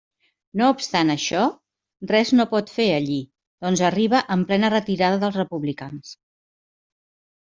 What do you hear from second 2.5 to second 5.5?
pot fer allí, doncs arriba en plena retirada dels